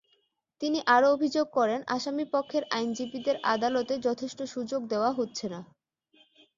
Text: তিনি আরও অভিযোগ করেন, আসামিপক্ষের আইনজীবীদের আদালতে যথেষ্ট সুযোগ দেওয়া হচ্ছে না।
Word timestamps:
তিনি 0.61 0.79
আরও 0.87 1.07
অভিযোগ 1.13 1.45
করেন, 1.49 1.79
আসামিপক্ষের 1.87 2.63
আইনজীবীদের 2.71 3.37
আদালতে 3.45 3.93
যথেষ্ট 3.99 4.39
সুযোগ 4.53 4.81
দেওয়া 4.87 5.11
হচ্ছে 5.11 5.45
না। 5.49 5.59